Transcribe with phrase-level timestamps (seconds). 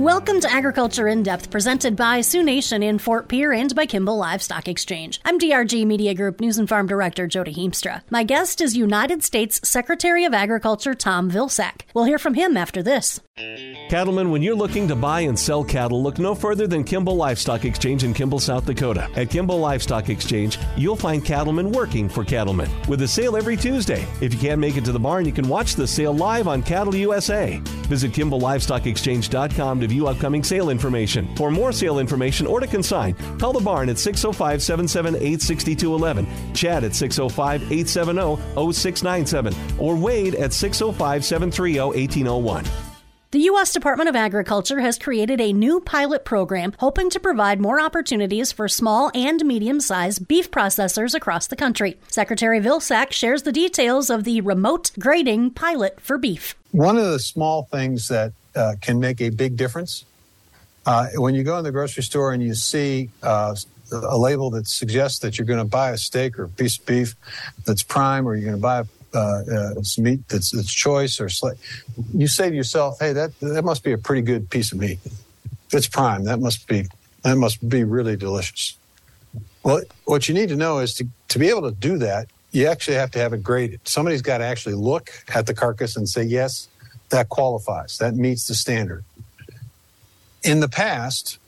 [0.00, 4.16] Welcome to Agriculture in Depth, presented by Sioux Nation in Fort Pierre and by Kimball
[4.16, 5.20] Livestock Exchange.
[5.26, 8.00] I'm DRG Media Group News and Farm Director Jody Heemstra.
[8.08, 11.82] My guest is United States Secretary of Agriculture Tom Vilsack.
[11.92, 13.20] We'll hear from him after this.
[13.90, 17.66] Cattlemen, when you're looking to buy and sell cattle, look no further than Kimball Livestock
[17.66, 19.06] Exchange in Kimball, South Dakota.
[19.16, 24.06] At Kimball Livestock Exchange, you'll find cattlemen working for cattlemen with a sale every Tuesday.
[24.22, 26.62] If you can't make it to the barn, you can watch the sale live on
[26.62, 27.60] Cattle USA.
[27.90, 31.36] Visit KimballLivestockExchange.com to view upcoming sale information.
[31.36, 36.84] For more sale information or to consign, call the barn at 605 778 6211, Chad
[36.84, 38.36] at 605 870
[38.72, 42.89] 0697, or Wade at 605 730 1801.
[43.32, 43.72] The U.S.
[43.72, 48.66] Department of Agriculture has created a new pilot program hoping to provide more opportunities for
[48.66, 51.96] small and medium sized beef processors across the country.
[52.08, 56.56] Secretary Vilsack shares the details of the remote grading pilot for beef.
[56.72, 60.04] One of the small things that uh, can make a big difference
[60.84, 63.54] uh, when you go in the grocery store and you see uh,
[63.92, 66.86] a label that suggests that you're going to buy a steak or a piece of
[66.86, 67.14] beef
[67.64, 71.26] that's prime, or you're going to buy a uh, uh, meat that's, that's choice or
[71.26, 71.58] sli-
[72.14, 74.98] you say to yourself, "Hey, that that must be a pretty good piece of meat.
[75.72, 76.24] It's prime.
[76.24, 76.86] That must be
[77.22, 78.76] that must be really delicious."
[79.62, 82.66] Well, what you need to know is to to be able to do that, you
[82.66, 83.80] actually have to have it graded.
[83.84, 86.68] Somebody's got to actually look at the carcass and say, "Yes,
[87.10, 87.98] that qualifies.
[87.98, 89.04] That meets the standard."
[90.42, 91.38] In the past,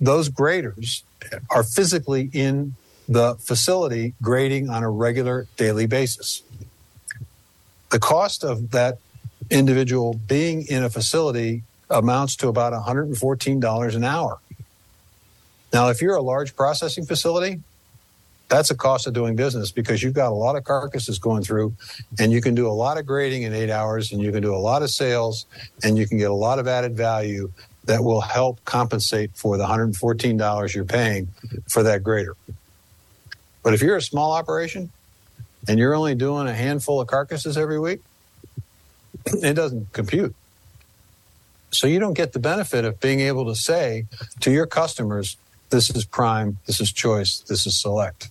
[0.00, 1.04] those graders
[1.50, 2.74] are physically in
[3.06, 6.42] the facility grading on a regular daily basis
[7.90, 8.98] the cost of that
[9.50, 14.38] individual being in a facility amounts to about $114 an hour.
[15.72, 17.60] Now, if you're a large processing facility,
[18.48, 21.72] that's a cost of doing business because you've got a lot of carcasses going through
[22.18, 24.54] and you can do a lot of grading in eight hours and you can do
[24.54, 25.46] a lot of sales
[25.84, 27.52] and you can get a lot of added value
[27.84, 31.28] that will help compensate for the $114 you're paying
[31.68, 32.36] for that grader.
[33.62, 34.90] But if you're a small operation,
[35.68, 38.00] and you're only doing a handful of carcasses every week,
[39.26, 40.34] it doesn't compute.
[41.72, 44.06] So you don't get the benefit of being able to say
[44.40, 45.36] to your customers,
[45.70, 48.28] this is prime, this is choice, this is select.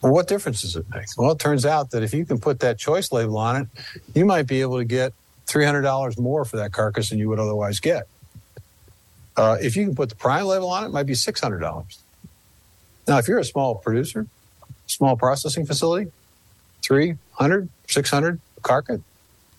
[0.00, 1.06] Well, what difference does it make?
[1.16, 3.68] Well, it turns out that if you can put that choice label on it,
[4.14, 5.12] you might be able to get
[5.46, 8.08] $300 more for that carcass than you would otherwise get.
[9.36, 11.98] Uh, if you can put the prime label on it, it might be $600.
[13.06, 14.26] Now, if you're a small producer,
[14.92, 16.10] small processing facility,
[16.82, 19.00] 300, 600 carcass,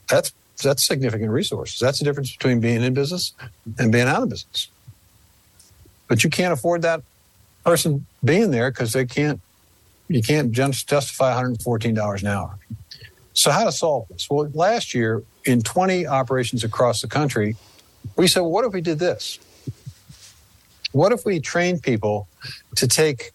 [0.09, 1.79] that's that's significant resources.
[1.79, 3.33] That's the difference between being in business
[3.79, 4.69] and being out of business.
[6.07, 7.01] But you can't afford that
[7.65, 9.39] person being there because they can't.
[10.07, 12.57] You can't just justify $114 an hour.
[13.33, 14.29] So how to solve this?
[14.29, 17.55] Well, last year in 20 operations across the country,
[18.15, 19.39] we said, well, what if we did this?
[20.91, 22.27] What if we trained people
[22.75, 23.31] to take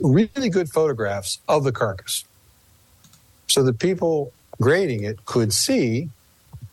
[0.00, 2.24] really good photographs of the carcass
[3.54, 6.08] so the people grading it could see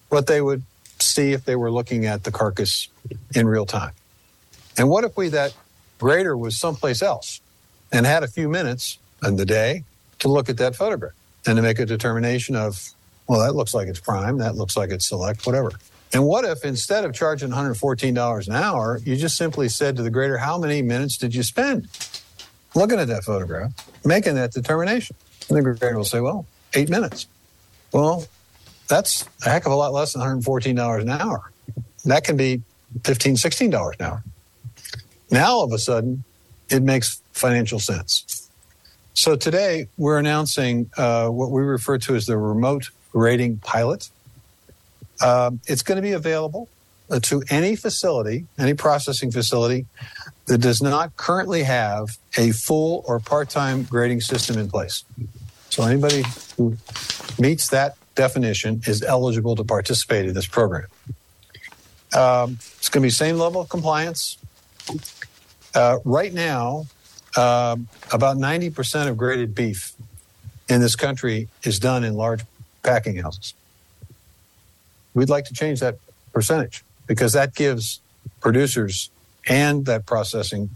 [0.10, 0.64] what they would
[1.00, 2.88] see if they were looking at the carcass
[3.34, 3.92] in real time.
[4.78, 5.54] And what if we that
[6.00, 7.42] grader was someplace else
[7.92, 9.84] and had a few minutes in the day
[10.20, 11.14] to look at that photograph
[11.46, 12.90] and to make a determination of,
[13.28, 15.72] well, that looks like it's prime, that looks like it's select, whatever.
[16.14, 20.10] And what if instead of charging $114 an hour, you just simply said to the
[20.10, 21.88] grader, how many minutes did you spend
[22.76, 23.74] looking at that photograph,
[24.06, 25.16] making that determination?
[25.50, 27.28] And the grader will say, well, eight minutes.
[27.92, 28.26] Well,
[28.88, 31.52] that's a heck of a lot less than $114 an hour.
[32.06, 32.62] That can be
[33.02, 34.24] $15, $16 an hour.
[35.30, 36.24] Now, all of a sudden,
[36.70, 38.50] it makes financial sense.
[39.14, 44.10] So today, we're announcing uh, what we refer to as the remote grading pilot.
[45.24, 46.70] Um, it's going to be available
[47.22, 49.86] to any facility, any processing facility
[50.52, 55.06] that does not currently have a full or part-time grading system in place.
[55.70, 56.26] So anybody
[56.58, 56.76] who
[57.40, 60.88] meets that definition is eligible to participate in this program.
[62.14, 64.40] Um, it's going to be same level of compliance.
[65.74, 66.84] Uh, right now,
[67.38, 67.78] uh,
[68.12, 69.94] about 90% of graded beef
[70.68, 72.42] in this country is done in large
[72.84, 73.54] packing houses.
[75.14, 75.96] We'd like to change that
[76.34, 78.02] percentage because that gives
[78.42, 79.12] producers
[79.48, 80.70] and that processing,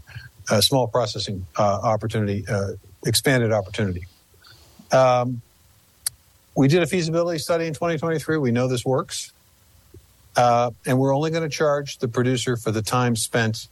[0.50, 2.72] uh, small processing uh, opportunity, uh,
[3.04, 4.06] expanded opportunity.
[4.92, 5.42] Um,
[6.56, 8.38] we did a feasibility study in 2023.
[8.38, 9.32] We know this works.
[10.36, 13.68] Uh, and we're only going to charge the producer for the time spent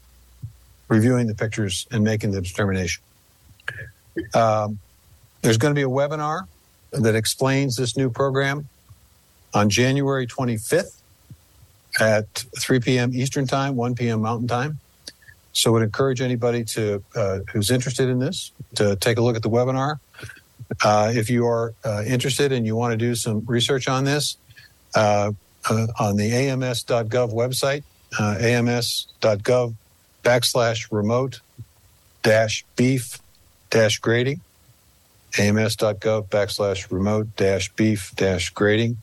[0.89, 3.03] reviewing the pictures and making the determination.
[4.35, 4.79] Um,
[5.43, 6.47] there's going to be a webinar
[6.93, 8.69] that explains this new program
[9.53, 11.01] on January 25th
[12.01, 13.13] at 3 p.m.
[13.15, 14.23] Eastern Time, 1 p.m.
[14.23, 14.79] Mountain Time.
[15.55, 19.43] So, would encourage anybody to uh, who's interested in this to take a look at
[19.43, 20.01] the webinar.
[20.83, 24.37] Uh, if you are uh, interested and you want to do some research on this,
[24.95, 25.31] uh,
[25.71, 27.85] uh, on the AMS.gov website,
[28.19, 29.75] uh, ams.gov
[30.23, 31.41] backslash remote
[32.23, 33.19] dash beef
[33.71, 34.41] dash grading,
[35.39, 38.97] ams.gov backslash remote dash beef dash grading.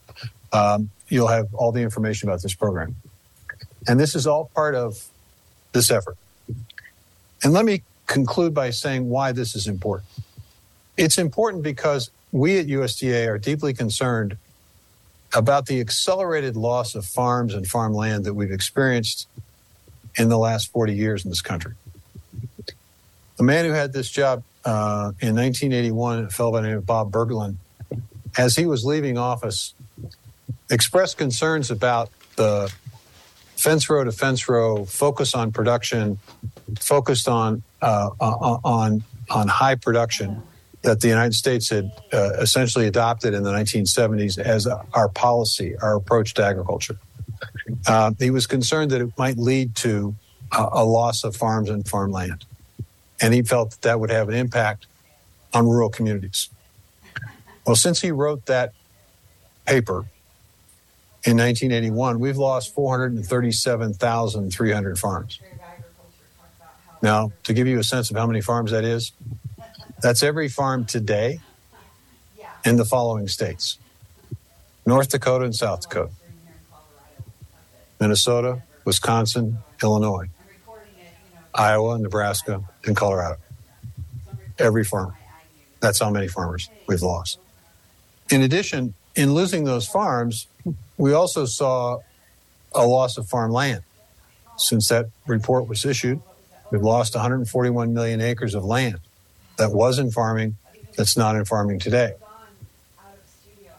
[0.51, 2.95] Um, you'll have all the information about this program.
[3.87, 5.07] And this is all part of
[5.71, 6.17] this effort.
[7.43, 10.09] And let me conclude by saying why this is important.
[10.97, 14.37] It's important because we at USDA are deeply concerned
[15.33, 19.27] about the accelerated loss of farms and farmland that we've experienced
[20.17, 21.73] in the last 40 years in this country.
[23.37, 26.85] The man who had this job uh, in 1981, a fellow by the name of
[26.85, 27.55] Bob Bergland,
[28.37, 29.73] as he was leaving office,
[30.69, 32.71] expressed concerns about the
[33.55, 36.19] fence row to fence row focus on production,
[36.79, 40.41] focused on uh, on on high production
[40.83, 45.95] that the United States had uh, essentially adopted in the 1970s as our policy, our
[45.95, 46.97] approach to agriculture.
[47.87, 50.15] Uh, he was concerned that it might lead to
[50.51, 52.45] a, a loss of farms and farmland.
[53.21, 54.87] And he felt that that would have an impact
[55.53, 56.49] on rural communities.
[57.65, 58.73] Well, since he wrote that
[59.65, 60.05] paper
[61.23, 65.39] in 1981, we've lost 437,300 farms.
[67.01, 69.11] Now, to give you a sense of how many farms that is,
[70.01, 71.39] that's every farm today
[72.63, 73.77] in the following states
[74.85, 76.11] North Dakota and South Dakota,
[77.99, 80.29] Minnesota, Wisconsin, Illinois,
[81.53, 83.37] Iowa, Nebraska, and Colorado.
[84.57, 85.15] Every farm.
[85.79, 87.39] That's how many farmers we've lost.
[88.29, 90.47] In addition, in losing those farms,
[90.97, 91.99] we also saw
[92.73, 93.81] a loss of farmland.
[94.57, 96.21] Since that report was issued,
[96.71, 98.99] we've lost 141 million acres of land
[99.57, 100.57] that was in farming
[100.97, 102.13] that's not in farming today.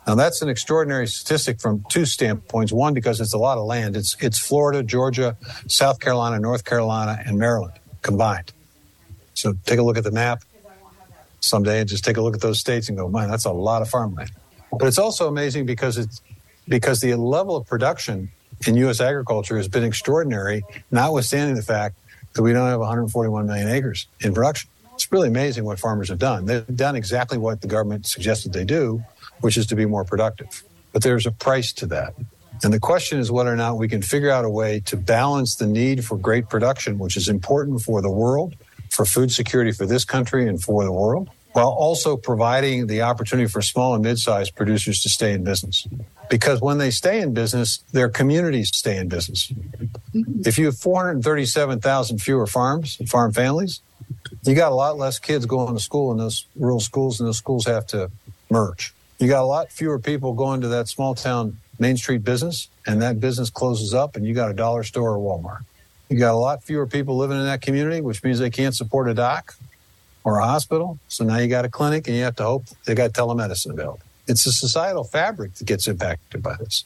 [0.06, 2.72] Now that's an extraordinary statistic from two standpoints.
[2.72, 3.96] One, because it's a lot of land.
[3.96, 5.36] It's it's Florida, Georgia,
[5.68, 8.52] South Carolina, North Carolina, and Maryland combined.
[9.34, 10.42] So take a look at the map
[11.40, 13.82] someday and just take a look at those states and go, man, that's a lot
[13.82, 14.30] of farmland.
[14.72, 16.20] But it's also amazing because it's
[16.68, 18.30] because the level of production
[18.66, 19.00] in U.S.
[19.00, 21.96] agriculture has been extraordinary, notwithstanding the fact
[22.34, 24.70] that we don't have 141 million acres in production.
[24.94, 26.46] It's really amazing what farmers have done.
[26.46, 29.02] They've done exactly what the government suggested they do,
[29.40, 30.62] which is to be more productive.
[30.92, 32.14] But there's a price to that.
[32.62, 35.56] And the question is whether or not we can figure out a way to balance
[35.56, 38.54] the need for great production, which is important for the world,
[38.90, 43.48] for food security for this country and for the world, while also providing the opportunity
[43.48, 45.86] for small and mid-sized producers to stay in business.
[46.30, 49.52] Because when they stay in business, their communities stay in business.
[50.14, 50.42] Mm-hmm.
[50.46, 53.80] If you have 437,000 fewer farms and farm families,
[54.44, 57.38] you got a lot less kids going to school in those rural schools, and those
[57.38, 58.10] schools have to
[58.50, 58.94] merge.
[59.18, 63.02] You got a lot fewer people going to that small town Main Street business, and
[63.02, 65.64] that business closes up, and you got a dollar store or Walmart.
[66.08, 69.08] You got a lot fewer people living in that community, which means they can't support
[69.08, 69.54] a doc
[70.24, 70.98] or a hospital.
[71.08, 74.00] So now you got a clinic, and you have to hope they got telemedicine available.
[74.28, 76.84] It's a societal fabric that gets impacted by this.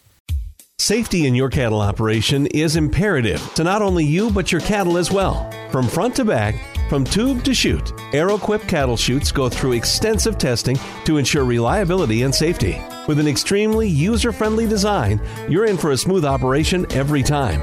[0.79, 5.11] Safety in your cattle operation is imperative to not only you, but your cattle as
[5.11, 5.50] well.
[5.71, 6.55] From front to back,
[6.90, 12.35] from tube to chute, Arrowquip cattle chutes go through extensive testing to ensure reliability and
[12.35, 12.81] safety.
[13.09, 17.61] With an extremely user friendly design, you're in for a smooth operation every time.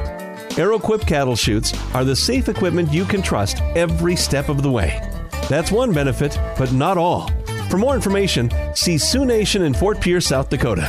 [0.58, 5.13] Arrowquip cattle chutes are the safe equipment you can trust every step of the way.
[5.50, 7.30] That's one benefit, but not all.
[7.70, 10.88] For more information, see Sioux Nation in Fort Pierre, South Dakota.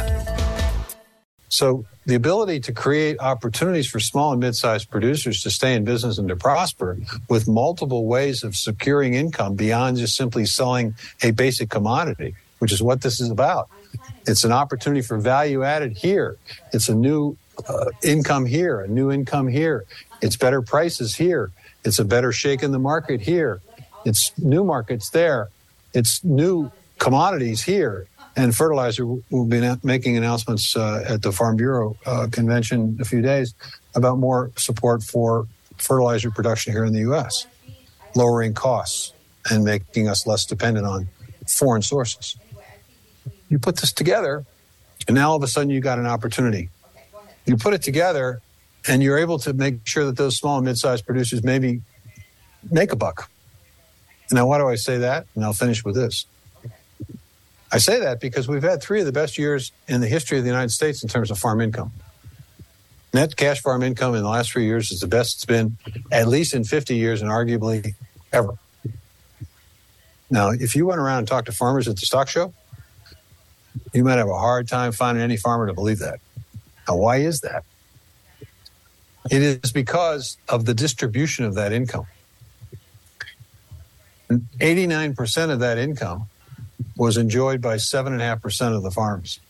[1.49, 6.19] So the ability to create opportunities for small and mid-sized producers to stay in business
[6.19, 11.71] and to prosper with multiple ways of securing income beyond just simply selling a basic
[11.71, 13.69] commodity, which is what this is about.
[14.27, 16.37] It's an opportunity for value added here.
[16.73, 17.37] It's a new
[17.69, 19.85] uh, income here, a new income here.
[20.21, 21.51] It's better prices here.
[21.85, 23.61] It's a better shake in the market here.
[24.05, 25.49] It's new markets there.
[25.93, 28.07] It's new commodities here
[28.37, 33.05] and fertilizer will be making announcements uh, at the Farm Bureau uh, convention in a
[33.05, 33.55] few days
[33.95, 35.47] about more support for
[35.79, 37.47] fertilizer production here in the U.S.,
[38.15, 39.13] lowering costs
[39.51, 41.09] and making us less dependent on
[41.47, 42.37] foreign sources.
[43.49, 44.45] You put this together,
[45.07, 46.71] and now all of a sudden you got an opportunity.
[47.47, 48.41] You put it together,
[48.89, 51.83] and you're able to make sure that those small and mid-sized producers maybe
[52.71, 53.31] make a buck.
[54.31, 55.27] Now, why do I say that?
[55.35, 56.27] And I'll finish with this.
[57.71, 60.45] I say that because we've had three of the best years in the history of
[60.45, 61.93] the United States in terms of farm income.
[63.13, 65.77] Net cash farm income in the last three years is the best it's been
[66.11, 67.95] at least in 50 years and arguably
[68.33, 68.55] ever.
[70.31, 72.53] Now, if you went around and talked to farmers at the stock show,
[73.93, 76.21] you might have a hard time finding any farmer to believe that.
[76.89, 77.65] Now, why is that?
[79.31, 82.07] It is because of the distribution of that income.
[84.61, 86.27] 89% of that income
[86.97, 89.41] was enjoyed by 7.5% of the farms.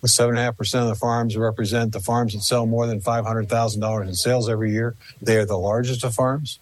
[0.00, 4.48] The 7.5% of the farms represent the farms that sell more than $500,000 in sales
[4.48, 4.94] every year.
[5.20, 6.58] They are the largest of farms.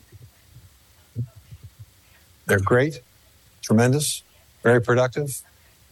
[2.46, 3.02] They're great,
[3.62, 4.22] tremendous,
[4.62, 5.42] very productive,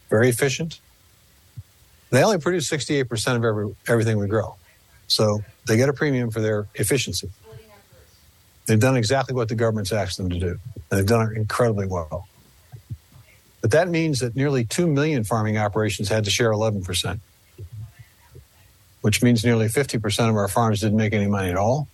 [0.08, 0.80] very efficient.
[2.10, 4.56] They only produce 68% of every, everything we grow.
[5.06, 7.30] So they get a premium for their efficiency.
[8.66, 11.86] They've done exactly what the government's asked them to do, and they've done it incredibly
[11.86, 12.28] well.
[13.60, 17.20] But that means that nearly 2 million farming operations had to share 11%,
[19.00, 21.88] which means nearly 50% of our farms didn't make any money at all.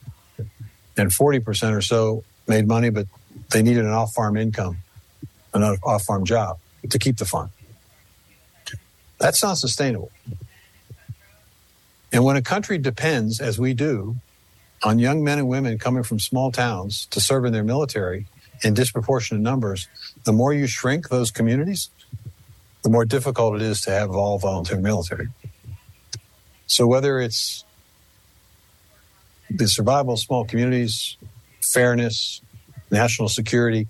[0.96, 3.06] And 40% or so made money, but
[3.50, 4.78] they needed an off farm income,
[5.54, 6.58] an off farm job
[6.88, 7.50] to keep the farm.
[9.18, 10.10] That's not sustainable.
[12.12, 14.16] And when a country depends, as we do,
[14.82, 18.26] on young men and women coming from small towns to serve in their military
[18.62, 19.88] in disproportionate numbers,
[20.24, 21.90] the more you shrink those communities,
[22.82, 25.28] the more difficult it is to have all volunteer military.
[26.66, 27.64] So whether it's
[29.50, 31.16] the survival of small communities,
[31.60, 32.40] fairness,
[32.90, 33.88] national security,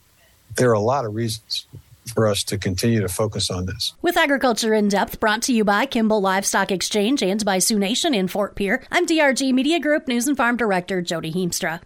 [0.56, 1.66] there are a lot of reasons
[2.11, 3.95] for us to continue to focus on this.
[4.02, 8.14] With Agriculture in Depth brought to you by Kimball Livestock Exchange and by Sioux Nation
[8.14, 11.81] in Fort Pierre, I'm DRG Media Group News and Farm Director Jody Heemstra.